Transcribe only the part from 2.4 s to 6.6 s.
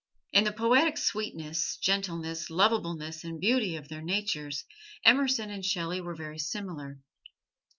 lovableness and beauty of their natures, Emerson and Shelley were very